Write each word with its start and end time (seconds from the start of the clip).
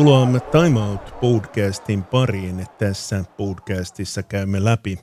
Tervetuloa 0.00 0.40
Time 0.40 0.80
Out 0.80 1.20
podcastin 1.20 2.02
pariin. 2.02 2.66
Tässä 2.78 3.24
podcastissa 3.36 4.22
käymme 4.22 4.64
läpi 4.64 4.98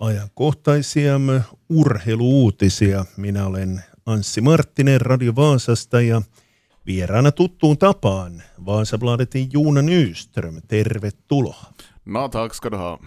ajankohtaisia 0.00 1.20
urheiluutisia. 1.68 3.04
Minä 3.16 3.46
olen 3.46 3.84
Anssi 4.06 4.40
Marttinen 4.40 5.00
Radio 5.00 5.32
Vaasasta 5.36 6.00
ja 6.00 6.22
vieraana 6.86 7.32
tuttuun 7.32 7.78
tapaan 7.78 8.42
Vaasabladetin 8.66 9.48
Juuna 9.52 9.82
Nyström. 9.82 10.60
Tervetuloa. 10.68 11.72
No, 12.04 12.28
tack 12.28 12.54
ska 12.54 12.70
du 12.70 12.76
ha. 12.76 12.98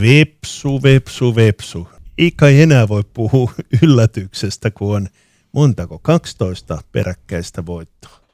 Vepsu, 0.00 0.82
vepsu, 0.82 1.36
vepsu. 1.36 1.88
Ei 2.18 2.30
kai 2.30 2.60
enää 2.60 2.88
voi 2.88 3.02
puhua 3.14 3.52
yllätyksestä, 3.82 4.70
kun 4.70 4.96
on 4.96 5.08
montako 5.52 5.98
12 5.98 6.78
peräkkäistä 6.92 7.66
voittoa. 7.66 8.27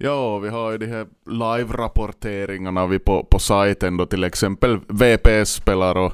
Ja, 0.00 0.38
vi 0.38 0.48
har 0.48 0.70
ju 0.70 0.78
de 0.78 0.86
här 0.86 1.06
live-rapporteringarna 1.26 2.86
vi 2.86 2.98
på, 2.98 3.24
på 3.24 3.38
sajten 3.38 3.96
då 3.96 4.06
till 4.06 4.24
exempel 4.24 4.78
VPS 4.88 5.52
spelar 5.52 5.96
och 5.96 6.12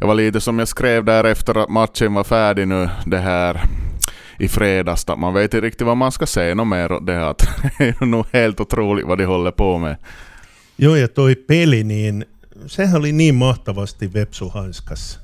det 0.00 0.06
var 0.06 0.14
lite 0.14 0.40
som 0.40 0.58
jag 0.58 0.68
skrev 0.68 1.04
där 1.04 1.24
efter 1.24 1.58
att 1.58 1.68
matchen 1.68 2.14
var 2.14 2.24
färdig 2.24 2.68
nu 2.68 2.88
det 3.06 3.18
här 3.18 3.60
i 4.38 4.48
fredags 4.48 5.08
att 5.08 5.18
man 5.18 5.34
vet 5.34 5.44
inte 5.44 5.60
riktigt 5.60 5.86
vad 5.86 5.96
man 5.96 6.12
ska 6.12 6.26
säga 6.26 6.54
något 6.54 6.66
mer 6.66 7.06
det 7.06 7.12
här 7.12 7.34
det 7.78 7.88
är 8.00 8.04
nog 8.04 8.26
helt 8.32 8.60
otroligt 8.60 9.06
vad 9.06 9.18
de 9.18 9.24
håller 9.24 9.50
på 9.50 9.78
med. 9.78 9.96
Joo, 10.76 10.96
ja 10.96 11.08
toi 11.08 11.34
peli, 11.34 11.84
niin 11.84 12.24
sehän 12.66 12.96
oli 12.96 13.12
niin 13.12 13.34
mahtavasti 13.34 14.06
Vepsu 14.06 14.48
hanskas. 14.48 15.18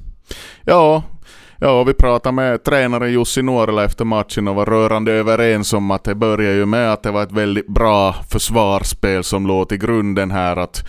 Ja, 1.61 1.85
vi 1.85 1.95
pratade 1.95 2.33
med 2.33 2.65
tränaren 2.65 3.13
Jussi 3.13 3.43
Nuorila 3.43 3.85
efter 3.85 4.05
matchen 4.05 4.49
och 4.49 4.55
var 4.55 4.67
rörande 4.67 5.13
överens 5.13 5.73
om 5.73 5.91
att 5.91 6.05
det 6.05 6.15
började 6.15 6.57
ju 6.57 6.67
med 6.67 6.93
att 6.93 7.03
det 7.03 7.11
var 7.11 7.23
ett 7.23 7.33
väldigt 7.33 7.69
bra 7.69 8.13
försvarsspel 8.13 9.25
som 9.25 9.47
låg 9.47 9.69
till 9.69 9.79
grunden 9.79 10.31
här. 10.31 10.57
att 10.57 10.85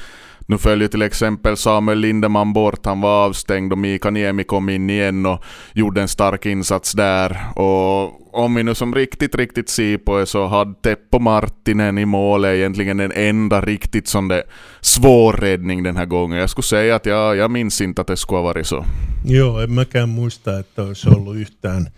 nu 0.50 0.58
följer 0.58 0.88
till 0.88 1.02
exempel 1.02 1.58
Samuel 1.58 2.00
Lindeman 2.00 2.54
bort, 2.54 2.86
han 2.86 3.02
var 3.02 3.26
avstängd 3.26 3.72
och 3.72 3.78
Mika 3.78 4.10
Niemi 4.10 4.44
kom 4.44 4.70
in 4.70 4.90
igen 4.90 5.26
och 5.26 5.44
gjorde 5.74 6.02
en 6.02 6.08
stark 6.08 6.46
insats 6.46 6.92
där. 6.92 7.38
Och 7.56 8.36
om 8.44 8.56
vi 8.56 8.64
nu 8.64 8.76
som 8.76 8.96
riktigt, 8.96 9.36
riktigt 9.36 9.70
ser 9.70 9.98
på 9.98 10.18
det 10.18 10.26
så 10.26 10.48
hade 10.48 10.74
Teppo 10.74 11.20
Martinen 11.20 11.98
i 11.98 12.06
målet 12.06 12.56
egentligen 12.56 12.98
den 12.98 13.12
enda 13.12 13.62
riktigt 13.62 14.08
sån 14.08 14.28
där 14.28 14.44
svår 14.82 15.34
räddning 15.34 15.84
den 15.84 15.98
här 15.98 16.06
gången. 16.06 16.40
Jag 16.40 16.50
skulle 16.50 16.66
säga 16.66 16.96
att 16.96 17.06
jag, 17.06 17.38
jag 17.38 17.52
minns 17.52 17.82
inte 17.82 18.02
att 18.02 18.08
det 18.08 18.18
skulle 18.18 18.38
ha 18.38 18.44
varit 18.44 18.68
så. 18.68 18.86
Joo, 19.26 19.60
en 19.60 19.72
mäkään 19.72 20.10
muista, 20.10 20.60
että 20.60 20.84
olisi 20.84 21.10
ollut 21.10 21.36
yhtään 21.36 21.90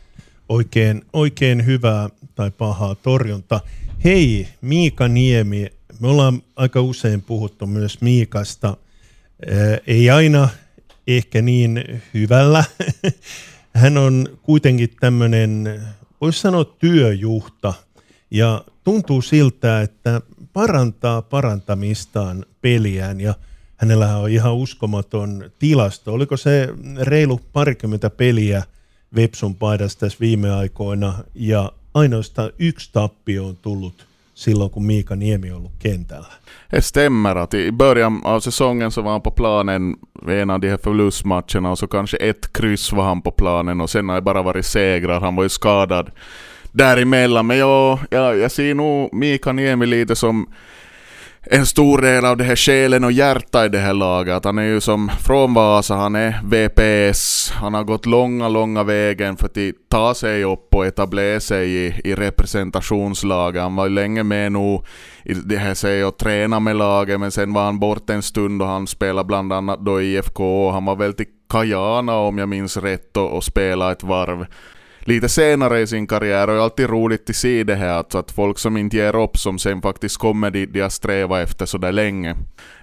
oikein, 0.49 1.01
oikein 1.13 1.65
hyvää 1.65 2.09
tai 2.35 2.51
pahaa 2.51 2.95
torjunta. 2.95 3.59
Hei, 4.03 4.47
Miika 4.61 5.07
Niemi, 5.07 5.67
me 6.01 6.07
ollaan 6.07 6.43
aika 6.55 6.81
usein 6.81 7.21
puhuttu 7.21 7.67
myös 7.67 8.01
Miikasta. 8.01 8.77
Ei 9.87 10.09
aina 10.09 10.49
ehkä 11.07 11.41
niin 11.41 12.01
hyvällä. 12.13 12.63
Hän 13.75 13.97
on 13.97 14.39
kuitenkin 14.41 14.89
tämmöinen, 14.99 15.81
voisi 16.21 16.39
sanoa 16.39 16.65
työjuhta. 16.65 17.73
Ja 18.31 18.65
tuntuu 18.83 19.21
siltä, 19.21 19.81
että 19.81 20.21
parantaa 20.53 21.21
parantamistaan 21.21 22.45
peliään 22.61 23.21
ja 23.21 23.33
hänellä 23.77 24.17
on 24.17 24.29
ihan 24.29 24.55
uskomaton 24.55 25.51
tilasto. 25.59 26.13
Oliko 26.13 26.37
se 26.37 26.69
reilu 26.99 27.41
parikymmentä 27.53 28.09
peliä 28.09 28.63
Vepsun 29.15 29.55
paidassa 29.55 29.99
tässä 29.99 30.17
viime 30.21 30.51
aikoina 30.51 31.23
ja 31.35 31.71
ainoastaan 31.93 32.51
yksi 32.59 32.89
tappio 32.93 33.47
on 33.47 33.57
tullut 33.57 34.10
silloin, 34.41 34.71
kun 34.71 34.85
Miika 34.85 35.15
Niemi 35.15 35.51
on 35.51 35.57
ollut 35.57 35.71
kentällä. 35.83 36.27
Det 36.69 36.81
stämmer 36.81 37.35
att 37.35 37.53
i 37.53 37.71
början 37.71 38.21
av 38.25 38.39
säsongen 38.39 38.91
så 38.91 39.01
var 39.01 39.11
han 39.11 39.21
på 39.21 39.31
planen 39.31 39.95
vid 40.27 40.39
en 40.39 40.49
av 40.49 40.59
de 40.59 40.69
här 40.69 40.77
förlustmatcherna 40.77 41.71
och 41.71 41.79
så 41.79 41.87
kanske 41.87 42.17
ett 42.17 42.53
kryss 42.53 42.91
var 42.91 43.03
han 43.03 43.21
på 43.21 43.31
planen 43.31 43.81
och 43.81 43.89
sen 43.89 44.09
har 44.09 44.15
det 44.15 44.21
bara 44.21 44.41
varit 44.41 44.65
segrar. 44.65 45.21
Han 45.21 45.35
var 45.35 45.43
ju 45.43 45.49
skadad 45.49 46.11
däremellan. 46.71 47.47
Men 47.47 47.57
jag, 47.57 47.99
jag, 48.09 48.37
jag 48.37 48.51
ser 48.51 48.75
nog 48.75 49.13
Mika 49.13 49.51
Niemi 49.51 49.85
lite 49.85 50.15
som 50.15 50.47
en 51.43 51.65
stor 51.65 52.01
del 52.01 52.25
av 52.25 52.37
det 52.37 52.43
här 52.43 52.55
själen 52.55 53.03
och 53.03 53.11
hjärta 53.11 53.65
i 53.65 53.69
det 53.69 53.79
här 53.79 53.93
laget. 53.93 54.45
Han 54.45 54.57
är 54.57 54.63
ju 54.63 54.81
som 54.81 55.09
från 55.19 55.53
Vasa, 55.53 55.95
han 55.95 56.15
är 56.15 56.41
VPS, 56.43 57.51
han 57.51 57.73
har 57.73 57.83
gått 57.83 58.05
långa, 58.05 58.49
långa 58.49 58.83
vägen 58.83 59.37
för 59.37 59.45
att 59.45 59.57
ta 59.89 60.13
sig 60.13 60.43
upp 60.43 60.75
och 60.75 60.85
etablera 60.85 61.39
sig 61.39 61.69
i, 61.75 62.01
i 62.03 62.15
representationslaget. 62.15 63.61
Han 63.61 63.75
var 63.75 63.85
ju 63.85 63.93
länge 63.93 64.23
med 64.23 64.51
nu 64.51 64.79
i 65.23 65.33
det 65.33 65.57
här 65.57 65.73
sig 65.73 66.05
och 66.05 66.17
träna 66.17 66.59
med 66.59 66.75
laget, 66.75 67.19
men 67.19 67.31
sen 67.31 67.53
var 67.53 67.63
han 67.63 67.79
bort 67.79 68.09
en 68.09 68.21
stund 68.21 68.61
och 68.61 68.67
han 68.67 68.87
spelade 68.87 69.27
bland 69.27 69.53
annat 69.53 69.79
då 69.79 70.01
i 70.01 70.15
IFK. 70.15 70.71
Han 70.71 70.85
var 70.85 70.95
väl 70.95 71.13
till 71.13 71.25
Kajana 71.49 72.15
om 72.15 72.37
jag 72.37 72.49
minns 72.49 72.77
rätt 72.77 73.17
och, 73.17 73.31
och 73.31 73.43
spelade 73.43 73.91
ett 73.91 74.03
varv 74.03 74.45
lite 75.03 75.29
senare 75.29 75.81
i 75.81 75.87
sin 75.87 76.07
karriär 76.07 76.47
och 76.47 76.53
det 76.53 76.59
är 76.59 76.63
alltid 76.63 76.89
roligt 76.89 77.29
att 77.29 77.35
se 77.35 77.63
det 77.63 77.75
här, 77.75 77.89
alltså 77.89 78.17
att 78.17 78.31
folk 78.31 78.59
som 78.59 78.77
inte 78.77 78.97
ger 78.97 79.15
upp 79.15 79.37
som 79.37 79.59
sen 79.59 79.81
faktiskt 79.81 80.17
kommer 80.17 80.51
dit 80.51 80.73
de 80.73 80.81
har 80.81 80.89
strävat 80.89 81.43
efter 81.43 81.65
så 81.65 81.77
där 81.77 81.91
länge. 81.91 82.35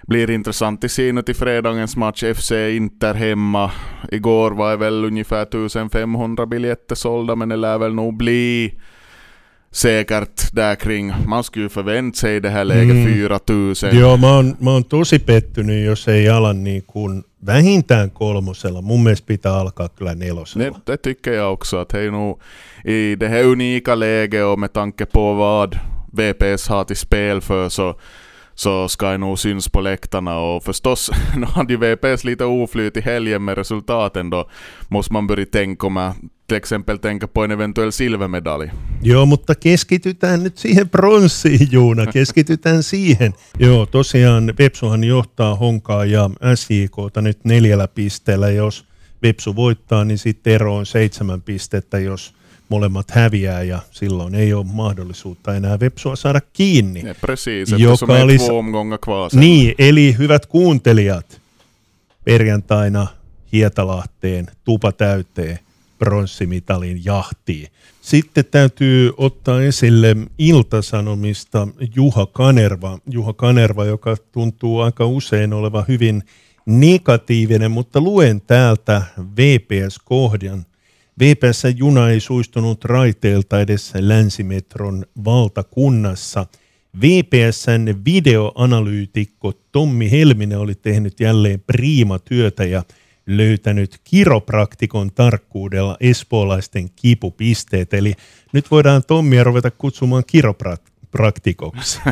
Blir 0.07 0.29
intressant 0.29 0.83
att 0.83 0.91
se 0.91 1.11
nu 1.11 1.21
till 1.21 1.35
fredagens 1.35 1.95
match 1.95 2.23
FC 2.35 2.51
Inter 2.51 3.13
hemma. 3.13 3.71
Igår 4.11 4.51
var 4.51 4.71
det 4.71 4.77
väl 4.77 5.05
ungefär 5.05 5.43
1500 5.43 6.45
biljetter 6.45 6.95
sålda 6.95 7.35
men 7.35 7.49
det 7.49 7.55
lär 7.55 7.77
väl 7.77 7.93
nog 7.93 8.17
bli 8.17 8.73
säkert 9.71 10.53
där 10.53 10.75
kring, 10.75 11.13
man 11.27 11.43
skulle 11.43 11.65
ju 11.65 11.69
förvänta 11.69 12.17
sig 12.17 12.39
det 12.39 12.49
här 12.49 12.65
läget 12.65 12.91
mm. 12.91 13.13
4000. 13.13 13.97
Joo, 13.97 14.17
mä 14.17 14.37
oon, 14.37 14.55
mä 14.59 14.71
oon 14.71 14.83
tosi 14.83 15.19
pettynyt, 15.19 15.85
jos 15.85 16.07
ei 16.07 16.29
ala 16.29 16.53
niin 16.53 16.81
kuin 16.81 17.23
vähintään 17.45 18.11
kolmosella. 18.11 18.81
Mun 18.81 19.03
mielestä 19.03 19.25
pitää 19.25 19.59
alkaa 19.59 19.89
kyllä 19.89 20.15
nelosella. 20.15 20.65
Det, 20.65 20.81
det 20.87 20.97
tycker 20.97 21.33
jag 21.33 21.53
också, 21.53 21.85
nog 22.11 22.41
i 22.85 23.19
det 23.19 23.29
här 23.29 23.43
unika 23.43 23.99
läget 23.99 24.43
och 24.43 24.59
med 24.59 24.73
tanke 24.73 25.05
på 25.05 25.33
vad 25.33 25.79
VPS 26.17 26.67
har 26.67 26.83
till 26.83 26.97
spel 26.97 27.41
för 27.41 27.69
så 27.69 27.95
så 28.55 28.87
ska 28.87 29.11
jag 29.11 29.19
nog 29.19 29.39
syns 29.39 29.69
på 29.69 29.81
läktarna 29.81 30.39
och 30.39 30.63
förstås, 30.63 31.11
nu 31.37 31.45
hade 31.45 31.73
ju 31.73 31.79
VPS 31.79 32.23
lite 32.23 32.45
oflyt 32.45 32.97
i 32.97 33.01
helgen 33.01 33.45
med 33.45 33.57
resultaten 33.57 34.29
då 34.29 34.49
måste 34.87 35.13
man 35.13 35.27
börja 35.27 35.45
tänka 35.45 35.87
om 35.87 36.13
till 36.49 36.57
exempel 36.57 36.97
tänka 36.97 37.27
på 37.27 37.43
en 37.43 37.51
eventuell 37.51 37.91
silvermedalj. 37.91 38.69
Joo, 39.01 39.25
mutta 39.25 39.55
keskitytään 39.55 40.43
nyt 40.43 40.57
siihen 40.57 40.89
pronssiin, 40.89 41.67
Juuna. 41.71 42.05
Keskitytään 42.05 42.83
siihen. 42.83 43.33
Joo, 43.59 43.85
tosiaan 43.85 44.53
Vepsuhan 44.59 45.03
johtaa 45.03 45.55
Honkaa 45.55 46.05
ja 46.05 46.29
SJKta 46.55 47.21
nyt 47.21 47.45
neljällä 47.45 47.87
pisteellä. 47.87 48.49
Jos 48.49 48.85
Vepsu 49.23 49.55
voittaa, 49.55 50.05
niin 50.05 50.17
sitten 50.17 50.53
ero 50.53 50.75
on 50.75 50.85
seitsemän 50.85 51.41
pistettä, 51.41 51.99
jos 51.99 52.33
molemmat 52.69 53.11
häviää 53.11 53.63
ja 53.63 53.79
silloin 53.91 54.35
ei 54.35 54.53
ole 54.53 54.65
mahdollisuutta 54.73 55.55
enää 55.55 55.79
Vepsua 55.79 56.15
saada 56.15 56.41
kiinni. 56.53 57.03
Ja, 57.05 57.15
precis, 57.21 57.71
joka 57.77 58.13
olisi... 58.13 58.45
kvar 59.01 59.31
Niin, 59.33 59.75
eli 59.79 60.15
hyvät 60.17 60.45
kuuntelijat, 60.45 61.41
perjantaina 62.23 63.07
Hietalahteen 63.53 64.47
tupa 64.63 64.91
täyteen 64.91 65.59
pronssimitalin 65.99 67.05
jahtiin. 67.05 67.67
Sitten 68.01 68.45
täytyy 68.51 69.11
ottaa 69.17 69.61
esille 69.61 70.15
Iltasanomista 70.37 71.67
Juha 71.95 72.25
Kanerva. 72.25 72.99
Juha 73.09 73.33
Kanerva, 73.33 73.85
joka 73.85 74.15
tuntuu 74.31 74.79
aika 74.79 75.05
usein 75.05 75.53
olevan 75.53 75.85
hyvin 75.87 76.23
negatiivinen, 76.65 77.71
mutta 77.71 78.01
luen 78.01 78.41
täältä 78.41 79.01
VPS-kohdan. 79.37 80.65
VPS-juna 81.19 82.09
ei 82.09 82.19
suistunut 82.19 82.85
raiteilta 82.85 83.61
edes 83.61 83.93
länsimetron 83.99 85.05
valtakunnassa. 85.25 86.45
VPSn 87.01 87.95
videoanalyytikko 88.05 89.53
Tommi 89.71 90.11
Helminen 90.11 90.59
oli 90.59 90.75
tehnyt 90.75 91.19
jälleen 91.19 91.63
priima 91.67 92.19
työtä 92.19 92.65
ja 92.65 92.83
löytänyt 93.37 94.01
kiropraktikon 94.03 95.11
tarkkuudella 95.11 95.97
espoolaisten 95.99 96.89
kipupisteet. 96.89 97.93
Eli 97.93 98.13
nyt 98.53 98.71
voidaan 98.71 99.03
Tommia 99.07 99.43
ruveta 99.43 99.71
kutsumaan 99.71 100.23
kiropraktikoksi. 100.27 101.99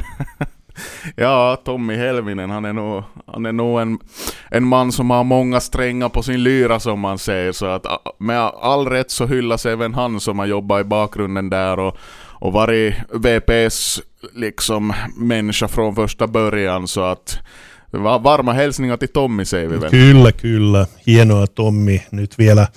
Ja, 1.16 1.58
Tommy 1.64 1.96
Helminen, 1.96 2.50
han 2.50 2.66
är 2.66 2.74
nog, 2.74 3.04
han 3.28 3.46
är 3.46 3.52
nog 3.52 3.82
en, 3.82 4.00
en 4.52 4.64
man 4.64 4.92
som 4.92 5.10
har 5.10 5.24
många 5.24 5.60
strängar 5.60 6.10
på 6.10 6.24
sin 6.24 6.44
lyra 6.44 6.80
som 6.80 7.00
man 7.00 7.18
säger. 7.18 7.52
Så 7.52 7.66
att 7.66 7.86
med 8.20 8.40
all 8.40 8.88
rätt 8.88 9.12
så 9.12 9.26
hyllas 9.26 9.66
även 9.66 9.94
han 9.94 10.20
som 10.20 10.40
har 10.40 10.46
jobbat 10.46 10.82
i 10.82 10.84
bakgrunden 10.84 11.50
där 11.50 11.80
och, 11.80 11.98
och 12.40 12.54
varit 12.54 12.96
VPS 13.14 14.02
liksom 14.34 14.94
människa 15.16 15.68
från 15.68 15.96
första 15.96 16.28
början. 16.28 16.88
Så 16.88 17.02
att 17.02 17.40
varma 18.24 18.54
hälsningar 18.54 18.98
till 18.98 19.08
Tommi 19.14 19.44
väl. 19.82 19.90
Kyllä, 19.90 20.32
kyllä. 20.32 20.88
Hienoa 21.08 21.48
Tommi. 21.48 22.04
Nyt 22.12 22.38
vielä 22.38 22.68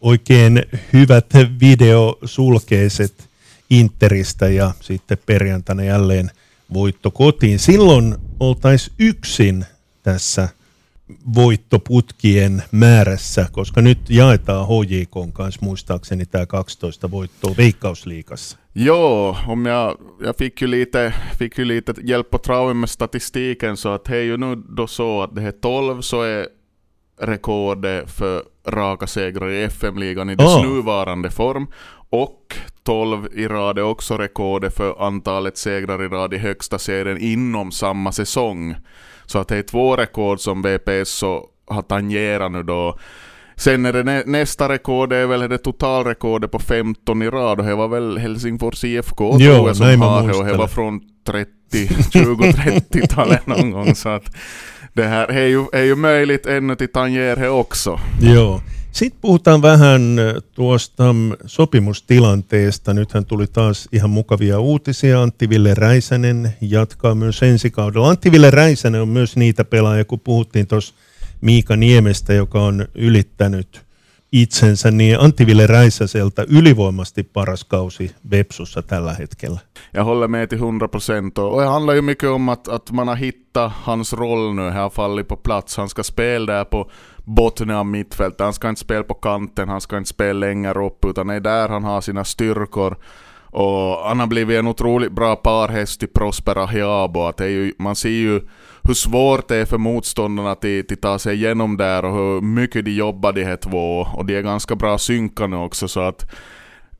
oikein 0.00 0.62
hyvät 0.92 1.26
videosulkeiset 1.60 3.28
Interistä 3.70 4.48
ja 4.48 4.72
sitten 4.80 5.18
perjantaina 5.26 5.84
jälleen 5.84 6.30
voitto 6.72 7.10
kotiin. 7.10 7.58
Silloin 7.58 8.14
oltaisiin 8.40 8.94
yksin 8.98 9.64
tässä 10.02 10.48
voittoputkien 11.34 12.62
määrässä, 12.72 13.46
koska 13.52 13.82
nyt 13.82 13.98
jaetaan 14.10 14.66
HJK 14.66 15.32
kanssa 15.32 15.60
muistaakseni 15.62 16.26
tämä 16.26 16.46
12 16.46 17.10
voittoa 17.10 17.54
Veikkausliikassa. 17.56 18.58
Jo, 18.76 19.36
om 19.46 19.66
jag, 19.66 19.96
jag 20.20 20.36
fick 20.36 20.62
ju, 20.62 20.66
lite, 20.66 21.14
fick 21.38 21.58
ju 21.58 21.64
lite 21.64 21.94
hjälp 22.02 22.30
på 22.30 22.38
traven 22.38 22.80
med 22.80 22.90
statistiken 22.90 23.76
så 23.76 23.88
att 23.88 24.04
det 24.04 24.16
är 24.16 24.22
ju 24.22 24.36
nu 24.36 24.54
då 24.54 24.86
så 24.86 25.22
att 25.22 25.34
det 25.34 25.40
här 25.40 25.52
12 25.52 26.00
så 26.00 26.22
är 26.22 26.48
rekordet 27.20 28.10
för 28.10 28.42
raka 28.66 29.06
segrar 29.06 29.50
i 29.50 29.62
FM-ligan 29.62 30.30
i 30.30 30.34
dess 30.34 30.56
oh. 30.56 30.66
nuvarande 30.66 31.30
form. 31.30 31.66
Och 32.10 32.56
12 32.82 33.28
i 33.32 33.48
rad 33.48 33.78
är 33.78 33.82
också 33.82 34.16
rekordet 34.16 34.76
för 34.76 35.06
antalet 35.06 35.56
segrar 35.56 36.02
i 36.02 36.08
rad 36.08 36.34
i 36.34 36.38
högsta 36.38 36.78
serien 36.78 37.18
inom 37.18 37.72
samma 37.72 38.12
säsong. 38.12 38.74
Så 39.26 39.38
att 39.38 39.48
det 39.48 39.56
är 39.56 39.62
två 39.62 39.96
rekord 39.96 40.40
som 40.40 40.62
VPS 40.62 41.10
så 41.10 41.48
har 41.66 41.82
tangerat 41.82 42.52
nu 42.52 42.62
då. 42.62 42.98
Sen 43.56 43.86
är 43.86 43.92
det 43.92 44.02
nä 44.02 44.22
nästa 44.26 44.68
rekord 44.68 45.12
är 45.12 45.26
väl 45.26 45.48
det 45.48 45.58
totalrekordet 45.58 46.50
på 46.50 46.58
15 46.58 47.22
i 47.22 47.30
rad 47.30 47.60
och 47.60 47.66
det 47.66 47.74
var 47.74 47.88
väl 47.88 48.18
Helsingfors 48.18 48.84
IFK 48.84 49.36
jo, 49.38 49.54
tror 49.54 49.68
jag 49.68 49.76
som 49.76 49.86
nej, 49.86 49.96
har 49.96 50.28
det 50.28 50.34
och 50.34 50.44
det 50.44 50.56
var 50.56 50.68
från 50.68 51.00
30, 51.26 51.50
20-30-talet 51.72 53.46
någon 53.46 53.70
gång 53.70 53.94
så 53.94 54.08
att 54.08 54.24
det 54.94 55.04
här 55.04 55.30
är 55.30 55.46
ju, 55.46 55.64
är 55.72 55.82
ju 55.82 55.96
möjligt 55.96 56.46
ännu 56.46 56.76
till 56.76 56.88
tanger 56.88 57.36
he 57.36 57.48
också. 57.48 58.00
Joo. 58.20 58.60
Sitten 58.92 59.20
puhutaan 59.20 59.62
vähän 59.62 60.18
tuosta 60.54 61.14
sopimustilanteesta. 61.46 62.94
Nythän 62.94 63.24
tuli 63.24 63.46
taas 63.46 63.88
ihan 63.92 64.10
mukavia 64.10 64.58
uutisia. 64.58 65.22
Antti 65.22 65.48
Ville 65.48 65.74
Räisänen 65.74 66.54
jatkaa 66.60 67.14
myös 67.14 67.42
ensi 67.42 67.70
kaudella. 67.70 68.08
Antti 68.08 68.32
Ville 68.32 68.50
Räisänen 68.50 69.02
on 69.02 69.08
myös 69.08 69.36
niitä 69.36 69.64
pelaajia, 69.64 70.04
kun 70.04 70.20
puhuttiin 70.20 70.66
tuossa 70.66 70.94
Miika 71.40 71.76
Niemestä, 71.76 72.32
joka 72.32 72.62
on 72.62 72.86
ylittänyt 72.94 73.84
itsensä, 74.32 74.90
niin 74.90 75.20
Antti 75.20 75.46
Ville 75.46 75.66
Räisäseltä 75.66 76.44
ylivoimasti 76.48 77.22
paras 77.22 77.64
kausi 77.64 78.14
Vepsussa 78.30 78.82
tällä 78.82 79.14
hetkellä. 79.14 79.60
Jag 79.92 80.04
håller 80.04 80.28
med 80.28 80.48
till 80.48 80.58
100 80.58 80.88
procent 80.88 81.38
och 81.38 81.60
det 81.60 81.68
handlar 81.68 81.94
ju 81.94 82.02
mycket 82.02 82.28
om 82.28 82.48
att, 82.48 82.68
att 82.68 82.90
man 82.92 83.08
har 83.08 83.16
hittat 83.16 83.72
hans 83.72 84.12
roll 84.12 84.54
nu, 84.54 84.70
har 84.70 84.90
fallit 84.90 85.28
på 85.28 85.36
plats. 85.36 85.76
Han 85.76 85.88
ska 85.88 86.02
spela 86.02 86.52
där 86.52 86.64
på 86.64 86.90
botten 87.24 87.70
av 87.70 87.86
mittfältet, 87.86 88.40
han 88.40 88.52
ska 88.52 88.68
inte 88.68 88.80
spela 88.80 89.04
på 89.04 89.14
kanten, 89.14 89.68
han 89.68 89.80
ska 89.80 89.98
inte 89.98 90.10
spela 90.10 90.38
längre 90.38 90.86
upp, 90.86 91.04
utan 91.04 91.26
det 91.26 91.34
är 91.34 91.40
där 91.40 91.68
han 91.68 91.84
har 91.84 92.00
sina 92.00 92.24
styrkor. 92.24 92.96
Och 93.54 94.08
han 94.08 94.20
har 94.20 94.26
blivit 94.26 94.58
en 94.58 94.66
otroligt 94.66 95.12
bra 95.12 95.36
parhäst 95.36 96.00
till 96.00 96.08
Prospera 96.08 96.66
Hiabo. 96.66 97.22
Att 97.22 97.36
det 97.36 97.44
är 97.44 97.48
ju, 97.48 97.72
man 97.78 97.96
ser 97.96 98.08
ju 98.08 98.40
hur 98.82 98.94
svårt 98.94 99.48
det 99.48 99.56
är 99.56 99.64
för 99.64 99.78
motståndarna 99.78 100.50
att, 100.50 100.64
att 100.64 101.00
ta 101.02 101.18
sig 101.18 101.34
igenom 101.34 101.76
där 101.76 102.04
och 102.04 102.14
hur 102.14 102.40
mycket 102.40 102.84
de 102.84 102.90
jobbar 102.90 103.32
de 103.32 103.44
här 103.44 103.56
två. 103.56 104.06
Och 104.14 104.24
de 104.24 104.36
är 104.36 104.42
ganska 104.42 104.74
bra 104.76 104.98
synkade 104.98 105.56
också 105.56 105.88
så 105.88 106.00
att 106.00 106.30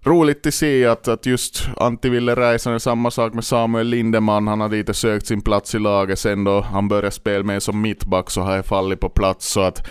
roligt 0.03 0.47
att 0.47 0.55
se 0.55 0.87
att, 0.87 1.09
att 1.09 1.27
just 1.27 1.69
Antti 1.77 2.09
Ville 2.09 2.35
Räisänen, 2.35 2.81
samma 2.81 3.11
sak 3.11 3.35
med 3.35 3.45
Samuel 3.45 3.87
Lindeman, 3.87 4.49
han 4.49 4.61
hade 4.61 4.79
inte 4.79 4.95
sökt 4.95 5.27
sin 5.27 5.41
plats 5.41 5.75
i 5.75 5.79
laget 5.79 6.19
sen 6.19 6.45
då 6.45 6.61
han 6.61 6.89
började 6.89 7.11
spela 7.11 7.45
med 7.45 7.63
som 7.63 7.81
mittback 7.81 8.31
så 8.31 8.41
har 8.41 8.57
jag 8.57 8.67
fallit 8.67 9.01
på 9.01 9.09
plats 9.09 9.53
så 9.53 9.61
att 9.61 9.89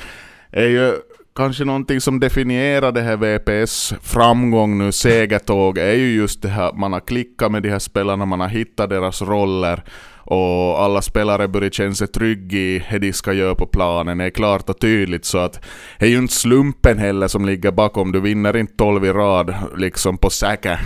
är 0.51 0.67
ju 0.67 0.93
kanske 1.35 1.65
någonting 1.65 2.01
som 2.01 2.19
definierar 2.19 2.91
det 2.91 3.01
här 3.01 3.17
VPS 3.17 3.93
framgång 4.01 4.77
nu, 4.77 4.91
segertåg, 4.91 5.77
är 5.77 5.93
ju 5.93 6.15
just 6.15 6.41
det 6.41 6.49
här 6.49 6.73
man 6.73 6.93
har 6.93 6.99
klickat 6.99 7.51
med 7.51 7.63
de 7.63 7.69
här 7.69 7.79
spelarna, 7.79 8.25
man 8.25 8.39
har 8.39 8.47
hittat 8.47 8.89
deras 8.89 9.21
roller 9.21 9.83
och 10.25 10.81
alla 10.83 11.01
spelare 11.01 11.47
börjar 11.47 11.69
känna 11.69 11.93
sig 11.93 12.07
trygga 12.07 12.57
i 12.57 12.83
det 12.91 12.99
de 12.99 13.13
ska 13.13 13.33
göra 13.33 13.55
på 13.55 13.65
planen. 13.65 14.17
Det 14.17 14.25
är 14.25 14.29
klart 14.29 14.69
och 14.69 14.79
tydligt 14.79 15.25
så 15.25 15.37
att 15.37 15.59
det 15.99 16.05
är 16.05 16.09
ju 16.09 16.17
inte 16.17 16.33
slumpen 16.33 16.97
heller 16.99 17.27
som 17.27 17.45
ligger 17.45 17.71
bakom. 17.71 18.11
Du 18.11 18.19
vinner 18.19 18.57
inte 18.57 18.73
12 18.75 19.05
i 19.05 19.09
rad 19.09 19.55
liksom 19.77 20.17
på 20.17 20.29
säker. 20.29 20.79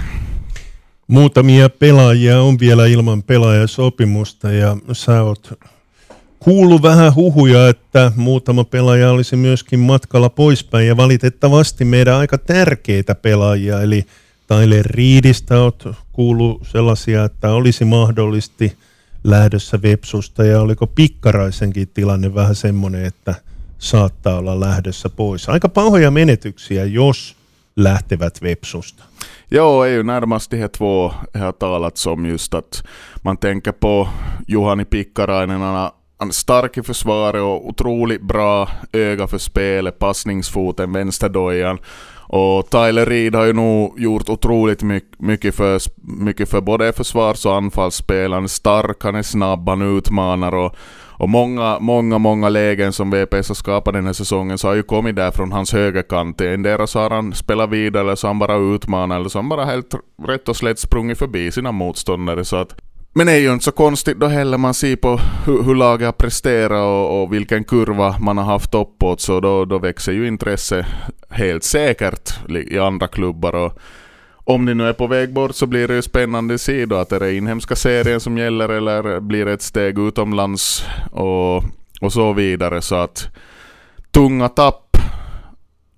Muutamia 1.09 1.69
pelaajia 1.69 2.41
on 2.41 2.57
vielä 2.57 2.87
ilman 2.87 3.21
pelaajasopimusta 3.21 4.53
ja 4.53 4.77
sä 4.93 5.21
oot 5.21 5.51
kuullut 6.39 6.81
vähän 6.81 7.15
huhuja, 7.15 7.69
että 7.69 8.11
muutama 8.15 8.63
pelaaja 8.63 9.11
olisi 9.11 9.35
myöskin 9.35 9.79
matkalla 9.79 10.29
poispäin 10.29 10.87
ja 10.87 10.97
valitettavasti 10.97 11.85
meidän 11.85 12.15
aika 12.15 12.37
tärkeitä 12.37 13.15
pelaajia, 13.15 13.81
eli 13.81 14.05
Tyler 14.47 14.85
Reedistä 14.85 15.61
oot 15.61 15.87
kuullut 16.11 16.67
sellaisia, 16.67 17.23
että 17.23 17.51
olisi 17.51 17.85
mahdollisesti– 17.85 18.73
lähdössä 19.23 19.81
Vepsusta 19.81 20.43
ja 20.43 20.61
oliko 20.61 20.87
Pikkaraisenkin 20.87 21.87
tilanne 21.93 22.35
vähän 22.35 22.55
semmoinen, 22.55 23.05
että 23.05 23.35
saattaa 23.77 24.37
olla 24.37 24.59
lähdössä 24.59 25.09
pois. 25.09 25.49
Aika 25.49 25.69
pahoja 25.69 26.11
menetyksiä, 26.11 26.85
jos 26.85 27.35
lähtevät 27.75 28.41
Vepsusta. 28.41 29.03
Jo, 29.51 29.83
är 29.83 29.89
ju 29.89 30.03
närmast 30.03 30.51
de 30.51 30.57
här 30.57 30.67
två 30.67 31.13
jag 31.33 31.41
har 31.41 31.51
talat 31.51 32.05
om 32.07 32.25
just 32.25 32.53
att 32.53 32.83
man 33.23 33.37
tänker 33.37 33.71
på 33.71 34.09
Juhani 34.47 34.85
Pikkarainen, 34.85 35.61
han 35.61 35.91
Han 36.19 36.27
är 36.27 36.33
stark 36.33 36.77
i 36.77 36.83
försvaret 36.83 37.41
och 37.41 37.67
otroligt 37.67 38.21
bra 38.21 38.69
öga 38.93 39.27
för 39.27 39.37
spelet, 39.37 39.99
passningsfoten, 39.99 40.93
vänsterdojan. 40.93 41.77
Och 42.29 42.69
Tyler 42.69 43.05
Reed 43.05 43.35
har 43.35 43.45
ju 43.45 43.53
nog 43.53 43.99
gjort 43.99 44.29
otroligt 44.29 44.83
mycket 45.17 45.55
för, 45.55 45.81
mycket 46.23 46.49
för 46.49 46.61
både 46.61 46.93
försvars 46.93 47.45
och 47.45 47.55
anfallsspel. 47.55 48.33
Han 48.33 48.43
är 48.43 48.47
stark, 48.47 49.03
han 49.03 49.15
är 49.15 49.23
snabb, 49.23 49.69
han 49.69 49.97
utmanar 49.97 50.55
och, 50.55 50.75
och 51.19 51.29
många, 51.29 51.79
många, 51.79 52.17
många 52.17 52.49
lägen 52.49 52.93
som 52.93 53.11
VPS 53.11 53.47
har 53.47 53.55
skapat 53.55 53.93
den 53.93 54.05
här 54.05 54.13
säsongen 54.13 54.57
så 54.57 54.67
har 54.67 54.75
ju 54.75 54.83
kommit 54.83 55.15
där 55.15 55.31
från 55.31 55.51
hans 55.51 55.73
högerkant. 55.73 56.41
Endera 56.41 56.87
så 56.87 56.99
har 56.99 57.09
han 57.09 57.33
spelat 57.33 57.69
vidare 57.69 58.03
eller 58.03 58.15
så 58.15 58.27
har 58.27 58.33
han 58.33 58.39
bara 58.39 58.55
utmanat 58.55 59.15
eller 59.15 59.29
så 59.29 59.37
har 59.37 59.43
han 59.43 59.49
bara 59.49 59.65
helt 59.65 59.95
rätt 60.27 60.49
och 60.49 60.55
slätt 60.55 60.79
sprungit 60.79 61.17
förbi 61.17 61.51
sina 61.51 61.71
motståndare. 61.71 62.45
Så 62.45 62.55
att 62.55 62.75
men 63.13 63.27
det 63.27 63.33
är 63.33 63.39
ju 63.39 63.53
inte 63.53 63.65
så 63.65 63.71
konstigt 63.71 64.19
då 64.19 64.27
heller, 64.27 64.57
man 64.57 64.73
ser 64.73 64.95
på 64.95 65.19
hur, 65.45 65.63
hur 65.63 65.75
laget 65.75 66.05
har 66.05 66.13
presterat 66.13 66.81
och, 66.81 67.21
och, 67.21 67.33
vilken 67.33 67.63
kurva 67.63 68.15
man 68.19 68.37
har 68.37 68.45
haft 68.45 68.73
uppåt, 68.73 69.21
så 69.21 69.39
då, 69.39 69.65
då 69.65 69.79
växer 69.79 70.11
ju 70.11 70.27
intresset 70.27 70.85
helt 71.29 71.63
säkert 71.63 72.33
i 72.49 72.79
andra 72.79 73.07
klubbar. 73.07 73.55
Och 73.55 73.79
om 74.49 74.65
ni 74.65 74.73
nu 74.73 74.87
är 74.87 74.93
på 74.93 75.07
väg 75.07 75.33
bort 75.33 75.55
så 75.55 75.65
blir 75.65 75.87
det 75.87 75.95
ju 75.95 76.01
spännande 76.01 76.53
att 76.53 76.61
se 76.61 76.85
då 76.85 76.95
att 76.95 77.11
är 77.11 77.19
det 77.19 77.35
inhemska 77.35 77.75
serien 77.75 78.19
som 78.19 78.37
gäller 78.37 78.69
eller 78.69 79.19
blir 79.19 79.45
det 79.45 79.53
ett 79.53 79.61
steg 79.61 79.99
utomlands 79.99 80.85
och, 81.11 81.63
och 82.01 82.13
så 82.13 82.33
vidare. 82.33 82.81
Så 82.81 82.95
att 82.95 83.27
tunga 84.11 84.49
tapp 84.49 84.86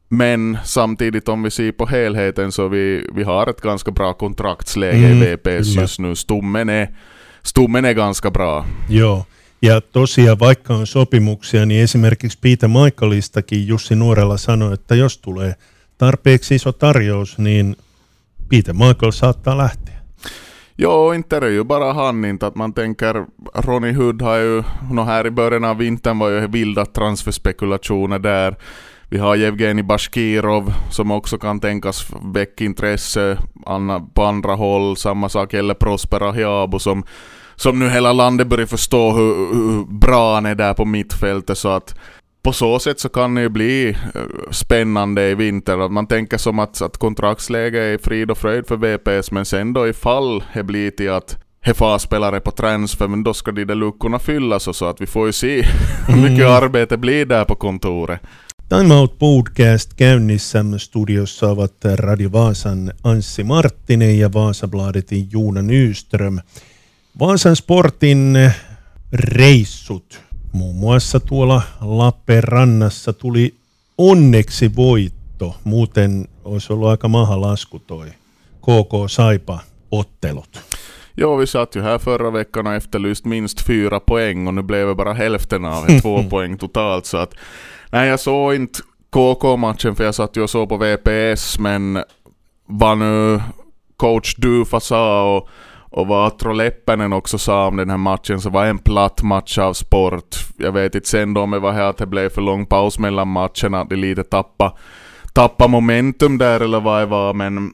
men 0.10 0.58
samtidigt 0.64 1.30
om 1.30 1.44
vi 1.44 1.50
ser 1.50 1.72
på 1.72 1.86
helheten 1.86 2.52
så 2.52 2.68
vi, 2.68 3.10
vi 3.16 3.24
har 3.24 3.48
ett 3.48 3.62
ganska 3.62 3.92
bra 3.92 4.14
kontraktsläge 4.14 5.08
mm, 5.08 5.24
i 5.24 5.36
VPS 5.36 5.76
just 5.76 6.00
nu. 6.00 6.16
Stummen 6.16 6.70
är, 6.70 6.90
stummen 7.42 7.86
är 7.86 7.94
ganska 7.94 8.32
bra. 8.32 8.66
Joo. 8.90 9.26
Ja 9.62 9.82
tosiaan 9.82 10.40
vaikka 10.40 10.74
on 10.74 10.88
sopimuksia, 10.88 11.66
niin 11.66 11.84
esimerkiksi 11.84 12.38
Peter 12.42 12.70
Michaelistakin 12.70 13.68
Jussi 13.68 13.96
Nuorella 13.96 14.38
sanoi, 14.38 14.74
että 14.74 14.96
jos 14.96 15.18
tulee 15.18 15.56
tarpeeksi 15.98 16.56
iso 16.56 16.72
tarjous, 16.72 17.38
niin 17.38 17.76
Peter 18.50 18.74
Michael 18.74 19.12
saattaa 19.12 19.58
lähteä. 19.58 20.00
Jo, 20.78 21.14
inte 21.14 21.38
är 21.38 21.42
det 21.42 21.52
ju 21.52 21.64
bara 21.64 21.94
han 21.94 22.26
inte 22.26 22.48
att 22.48 22.56
man 22.56 22.74
tänker 22.74 23.26
Ronny 23.54 23.94
Hood 23.94 24.22
har 24.22 24.38
ju, 24.38 24.64
no 24.92 25.04
här 25.04 25.28
i 25.28 25.32
början 25.32 25.64
av 25.64 25.78
vintern 25.78 26.20
var 26.20 26.30
ju 26.30 26.48
vilda 26.48 26.86
transferspekulationer 26.86 28.20
där. 28.20 28.56
Vi 29.12 29.18
har 29.18 29.36
Jevgenij 29.36 29.84
Bashkirov 29.84 30.74
som 30.92 31.12
också 31.12 31.38
kan 31.38 31.60
tänkas 31.60 32.08
väcka 32.34 32.64
intresse 32.64 33.38
på 34.14 34.24
andra 34.24 34.56
håll. 34.56 34.98
Samma 34.98 35.30
sak 35.30 35.54
gäller 35.54 35.74
Prospera 35.74 36.32
Hiabo 36.32 36.80
som, 36.80 37.04
som 37.56 37.80
nu 37.80 37.90
hela 37.90 38.14
landet 38.14 38.48
börjar 38.48 38.66
förstå 38.66 39.12
hur, 39.12 39.54
hur 39.54 39.86
bra 39.86 40.34
han 40.34 40.46
är 40.46 40.56
där 40.56 40.74
på 40.74 40.86
mittfältet. 40.86 41.58
Så 41.58 41.70
att 41.70 42.00
på 42.44 42.54
så 42.54 42.80
sätt 42.80 43.00
så 43.00 43.10
kan 43.10 43.36
det 43.36 43.42
ju 43.42 43.50
bli 43.50 43.90
eh, 43.90 44.22
spännande 44.52 45.30
i 45.30 45.36
vinter. 45.36 45.86
Att 45.86 45.92
man 45.92 46.08
tänker 46.08 46.38
som 46.38 46.60
att, 46.60 46.82
att 46.82 46.98
kontraktsläge 46.98 47.80
är 47.80 47.98
frid 47.98 48.32
och 48.32 48.38
fröjd 48.38 48.68
för 48.68 48.78
VPS, 48.78 49.32
men 49.32 49.46
sen 49.46 49.74
då 49.74 49.88
ifall 49.88 50.44
det 50.54 50.64
blir 50.64 50.92
till 50.92 51.12
att 51.12 51.38
he 51.62 52.00
spelare 52.00 52.40
på 52.40 52.52
transfer, 52.52 53.08
men 53.08 53.24
då 53.24 53.34
ska 53.34 53.52
de 53.52 53.66
där 53.66 53.76
luckorna 53.76 54.20
fyllas 54.20 54.68
och 54.68 54.76
så 54.76 54.86
att 54.86 55.02
vi 55.02 55.08
får 55.08 55.26
ju 55.26 55.32
se 55.32 55.62
hur 56.08 56.16
mycket 56.16 56.46
mm. 56.46 56.64
arbete 56.64 56.98
blir 56.98 57.26
där 57.26 57.46
på 57.46 57.56
kontoret. 57.56 58.22
Time 58.70 58.94
Out 58.94 59.20
Podcast 59.20 59.94
käynnissä 59.94 60.64
studiossa 60.78 61.50
ovat 61.50 61.74
Radio 61.96 62.32
Vaasan 62.32 62.94
Anssi 63.04 63.44
Marttinen 63.44 64.20
ja 64.20 64.34
Vaasabladetin 64.34 65.28
Juuna 65.32 65.62
Nyström. 65.62 66.40
Vaasan 67.20 67.56
Sportin 67.56 68.38
reissut, 69.14 70.22
muun 70.52 70.76
muassa 70.76 71.20
tuolla 71.20 71.62
Lappeenrannassa 71.82 73.14
tuli 73.14 73.56
onneksi 73.98 74.76
voitto, 74.76 75.56
muuten 75.64 76.28
olisi 76.46 76.74
ollut 76.74 76.90
aika 76.90 77.08
maha 77.08 77.42
lasku 77.42 77.80
toi 77.80 78.10
KK 78.62 79.10
Saipa 79.10 79.60
ottelut. 79.92 80.62
Ja, 81.14 81.36
vi 81.36 81.48
satt 81.48 81.76
ju 81.76 81.82
här 81.82 81.98
förra 81.98 82.30
veckan 82.30 82.68
och 82.68 82.74
efterlyst 82.74 83.26
minst 83.26 83.62
fyra 83.62 84.00
poäng 84.00 84.48
och 84.48 84.54
nu 84.54 84.62
blev 84.62 84.88
det 84.88 84.96
bara 84.96 85.14
hälften 85.14 85.66
av 85.66 85.86
det, 85.88 86.02
två 86.02 86.24
poäng 86.30 86.58
totalt. 86.58 87.06
Så 87.06 87.18
att, 87.18 87.34
nej, 87.92 88.10
jag 88.10 88.20
såg 88.20 88.56
inte 88.56 88.80
KK-matchen 89.10 89.96
för 89.96 90.04
jag 90.04 90.16
satt 90.16 90.38
ju 90.38 90.42
och 90.42 90.50
såg 90.50 90.70
på 90.70 90.78
VPS, 90.78 91.60
men 91.60 92.04
vad 92.66 92.98
nu 92.98 93.42
coach 93.98 94.36
Dufa 94.36 94.80
sa 94.80 95.36
och, 95.38 95.48
och 95.92 96.08
vad 96.08 96.40
Trollhäppenen 96.40 97.14
också 97.14 97.38
sa 97.38 97.68
om 97.68 97.78
den 97.78 97.90
här 97.90 97.98
matchen 97.98 98.42
så 98.42 98.50
var 98.50 98.66
en 98.66 98.78
platt 98.78 99.24
match 99.24 99.58
av 99.58 99.74
sport. 99.74 100.36
Jag 100.58 100.72
vet 100.72 100.96
inte 100.96 101.08
sen 101.08 101.34
då 101.34 101.42
om 101.42 101.52
det 101.52 101.60
var 101.60 101.72
här 101.72 101.90
att 101.90 101.98
det 101.98 102.06
blev 102.06 102.30
för 102.30 102.42
lång 102.42 102.66
paus 102.66 103.00
mellan 103.00 103.28
matcherna, 103.28 103.82
att 103.82 103.90
de 103.90 103.96
lite 103.96 104.24
tappa, 104.24 104.78
tappa 105.34 105.68
momentum 105.68 106.38
där 106.38 106.60
eller 106.60 106.80
vad 106.80 107.02
det 107.02 107.06
var, 107.06 107.34
men 107.34 107.74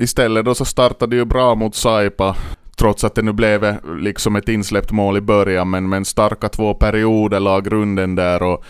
istället 0.00 0.44
då 0.44 0.54
så 0.54 0.64
startade 0.64 1.16
ju 1.16 1.24
bra 1.24 1.54
mot 1.54 1.74
Saipa. 1.74 2.36
Trots 2.76 3.04
att 3.04 3.14
det 3.14 3.22
nu 3.22 3.32
blev 3.32 3.76
liksom 3.98 4.36
ett 4.36 4.48
insläppt 4.48 4.90
mål 4.90 5.16
i 5.16 5.20
början, 5.20 5.70
men, 5.70 5.88
men 5.88 6.04
starka 6.04 6.48
två 6.48 6.74
perioder 6.74 7.40
la 7.40 7.60
grunden 7.60 8.14
där 8.14 8.42
och 8.42 8.64